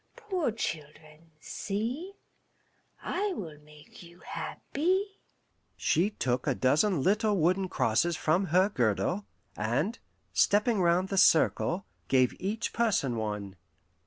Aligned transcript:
Poor 0.17 0.51
children, 0.51 1.29
see, 1.39 2.13
I 3.03 3.33
will 3.33 3.59
make 3.59 4.01
you 4.01 4.21
happy." 4.21 5.19
She 5.77 6.09
took 6.09 6.47
a 6.47 6.55
dozen 6.55 7.03
little 7.03 7.37
wooden 7.37 7.69
crosses 7.69 8.17
from 8.17 8.47
her 8.47 8.67
girdle, 8.69 9.27
and, 9.55 9.99
stepping 10.33 10.81
round 10.81 11.09
the 11.09 11.19
circle, 11.19 11.85
gave 12.07 12.33
each 12.41 12.73
person 12.73 13.15
one. 13.15 13.57